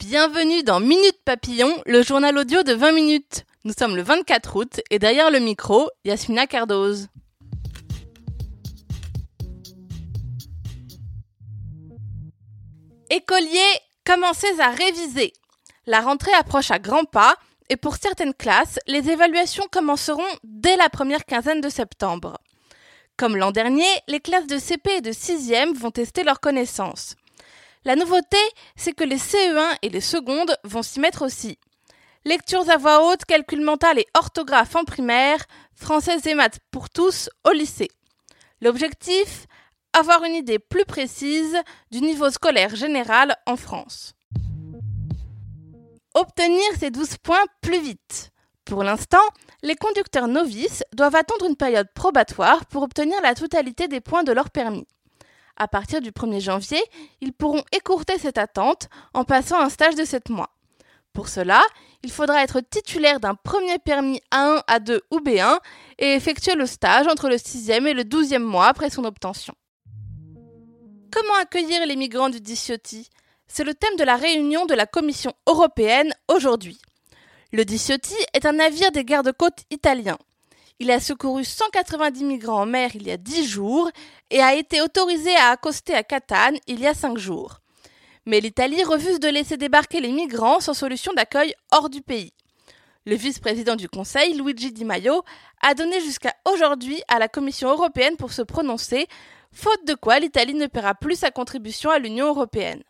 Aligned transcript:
Bienvenue 0.00 0.64
dans 0.64 0.80
Minute 0.80 1.20
Papillon, 1.24 1.72
le 1.86 2.02
journal 2.02 2.36
audio 2.36 2.64
de 2.64 2.72
20 2.72 2.92
minutes. 2.92 3.44
Nous 3.64 3.72
sommes 3.78 3.94
le 3.94 4.02
24 4.02 4.56
août 4.56 4.80
et 4.90 4.98
derrière 4.98 5.30
le 5.30 5.38
micro, 5.38 5.88
Yasmina 6.04 6.48
Cardoz. 6.48 7.06
Écoliers, 13.10 13.60
commencez 14.04 14.60
à 14.60 14.70
réviser. 14.70 15.32
La 15.86 16.00
rentrée 16.00 16.34
approche 16.34 16.72
à 16.72 16.80
grands 16.80 17.04
pas 17.04 17.36
et 17.68 17.76
pour 17.76 17.96
certaines 17.96 18.34
classes, 18.34 18.80
les 18.88 19.10
évaluations 19.10 19.66
commenceront 19.70 20.22
dès 20.42 20.76
la 20.76 20.88
première 20.88 21.24
quinzaine 21.24 21.60
de 21.60 21.68
septembre. 21.68 22.38
Comme 23.16 23.36
l'an 23.36 23.52
dernier, 23.52 23.86
les 24.08 24.20
classes 24.20 24.48
de 24.48 24.58
CP 24.58 24.90
et 24.96 25.00
de 25.02 25.12
6e 25.12 25.74
vont 25.74 25.92
tester 25.92 26.24
leurs 26.24 26.40
connaissances. 26.40 27.14
La 27.88 27.96
nouveauté, 27.96 28.36
c'est 28.76 28.92
que 28.92 29.02
les 29.02 29.16
CE1 29.16 29.78
et 29.80 29.88
les 29.88 30.02
secondes 30.02 30.54
vont 30.62 30.82
s'y 30.82 31.00
mettre 31.00 31.24
aussi. 31.24 31.58
Lectures 32.26 32.68
à 32.68 32.76
voix 32.76 33.08
haute, 33.08 33.24
calcul 33.24 33.62
mental 33.62 33.98
et 33.98 34.06
orthographe 34.12 34.76
en 34.76 34.84
primaire, 34.84 35.42
française 35.72 36.26
et 36.26 36.34
maths 36.34 36.58
pour 36.70 36.90
tous 36.90 37.30
au 37.46 37.52
lycée. 37.52 37.88
L'objectif 38.60 39.46
Avoir 39.94 40.22
une 40.24 40.34
idée 40.34 40.58
plus 40.58 40.84
précise 40.84 41.56
du 41.90 42.02
niveau 42.02 42.28
scolaire 42.28 42.76
général 42.76 43.34
en 43.46 43.56
France. 43.56 44.12
Obtenir 46.12 46.66
ces 46.78 46.90
12 46.90 47.16
points 47.22 47.46
plus 47.62 47.80
vite. 47.80 48.32
Pour 48.66 48.82
l'instant, 48.82 49.24
les 49.62 49.76
conducteurs 49.76 50.28
novices 50.28 50.84
doivent 50.92 51.16
attendre 51.16 51.46
une 51.46 51.56
période 51.56 51.88
probatoire 51.94 52.66
pour 52.66 52.82
obtenir 52.82 53.18
la 53.22 53.34
totalité 53.34 53.88
des 53.88 54.02
points 54.02 54.24
de 54.24 54.32
leur 54.32 54.50
permis. 54.50 54.86
À 55.60 55.66
partir 55.66 56.00
du 56.00 56.12
1er 56.12 56.40
janvier, 56.40 56.80
ils 57.20 57.32
pourront 57.32 57.64
écourter 57.72 58.16
cette 58.16 58.38
attente 58.38 58.88
en 59.12 59.24
passant 59.24 59.60
un 59.60 59.68
stage 59.68 59.96
de 59.96 60.04
7 60.04 60.30
mois. 60.30 60.50
Pour 61.12 61.28
cela, 61.28 61.60
il 62.04 62.12
faudra 62.12 62.44
être 62.44 62.60
titulaire 62.60 63.18
d'un 63.18 63.34
premier 63.34 63.78
permis 63.78 64.20
A1, 64.32 64.62
A2 64.66 65.00
ou 65.10 65.18
B1 65.18 65.58
et 65.98 66.12
effectuer 66.14 66.54
le 66.54 66.64
stage 66.64 67.08
entre 67.08 67.28
le 67.28 67.34
6e 67.34 67.86
et 67.86 67.92
le 67.92 68.04
12e 68.04 68.38
mois 68.38 68.68
après 68.68 68.88
son 68.88 69.04
obtention. 69.04 69.54
Comment 71.10 71.34
accueillir 71.42 71.84
les 71.86 71.96
migrants 71.96 72.28
du 72.28 72.40
Diciotti 72.40 73.08
C'est 73.48 73.64
le 73.64 73.74
thème 73.74 73.96
de 73.96 74.04
la 74.04 74.14
réunion 74.14 74.64
de 74.64 74.74
la 74.74 74.86
Commission 74.86 75.32
européenne 75.48 76.14
aujourd'hui. 76.28 76.78
Le 77.52 77.64
Diciotti 77.64 78.14
est 78.32 78.46
un 78.46 78.52
navire 78.52 78.92
des 78.92 79.04
gardes-côtes 79.04 79.64
italiens. 79.70 80.18
Il 80.80 80.92
a 80.92 81.00
secouru 81.00 81.44
190 81.44 82.24
migrants 82.24 82.62
en 82.62 82.66
mer 82.66 82.90
il 82.94 83.08
y 83.08 83.10
a 83.10 83.16
10 83.16 83.48
jours 83.48 83.90
et 84.30 84.40
a 84.40 84.54
été 84.54 84.80
autorisé 84.80 85.34
à 85.34 85.48
accoster 85.48 85.94
à 85.94 86.04
Catane 86.04 86.56
il 86.68 86.78
y 86.78 86.86
a 86.86 86.94
5 86.94 87.18
jours. 87.18 87.58
Mais 88.26 88.38
l'Italie 88.38 88.84
refuse 88.84 89.18
de 89.18 89.28
laisser 89.28 89.56
débarquer 89.56 90.00
les 90.00 90.12
migrants 90.12 90.60
sans 90.60 90.74
solution 90.74 91.12
d'accueil 91.14 91.52
hors 91.72 91.90
du 91.90 92.00
pays. 92.00 92.32
Le 93.06 93.16
vice-président 93.16 93.74
du 93.74 93.88
Conseil, 93.88 94.34
Luigi 94.34 94.70
Di 94.70 94.84
Maio, 94.84 95.24
a 95.62 95.74
donné 95.74 96.00
jusqu'à 96.00 96.34
aujourd'hui 96.44 97.02
à 97.08 97.18
la 97.18 97.26
Commission 97.26 97.70
européenne 97.70 98.16
pour 98.16 98.32
se 98.32 98.42
prononcer, 98.42 99.08
faute 99.50 99.84
de 99.84 99.94
quoi 99.94 100.20
l'Italie 100.20 100.54
ne 100.54 100.66
paiera 100.66 100.94
plus 100.94 101.16
sa 101.16 101.32
contribution 101.32 101.90
à 101.90 101.98
l'Union 101.98 102.28
européenne. 102.28 102.84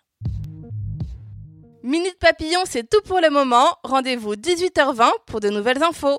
Minute 1.82 2.18
Papillon, 2.18 2.60
c'est 2.66 2.90
tout 2.90 3.00
pour 3.02 3.20
le 3.20 3.30
moment. 3.30 3.78
Rendez-vous 3.82 4.34
18h20 4.34 5.08
pour 5.26 5.40
de 5.40 5.48
nouvelles 5.48 5.82
infos. 5.82 6.18